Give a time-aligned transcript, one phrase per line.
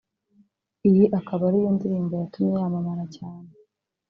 [0.89, 3.49] iyi akaba ari yo ndirimbo yatumye yamamara cyane